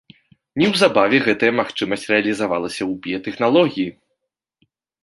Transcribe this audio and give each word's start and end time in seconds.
Неўзабаве 0.61 1.17
гэтая 1.27 1.51
магчымасць 1.59 2.09
рэалізавалася 2.13 2.79
ў 2.79 2.91
біятэхналогіі. 3.05 3.89